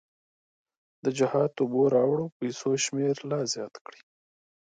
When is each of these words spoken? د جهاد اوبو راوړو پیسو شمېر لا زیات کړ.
د 1.03 1.05
جهاد 1.17 1.51
اوبو 1.61 1.81
راوړو 1.95 2.25
پیسو 2.37 2.69
شمېر 2.85 3.15
لا 3.31 3.39
زیات 3.53 3.75
کړ. 3.85 3.93